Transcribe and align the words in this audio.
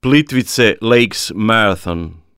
Plitvice 0.00 0.76
Lakes 0.80 1.32
Marathon. 1.34 2.22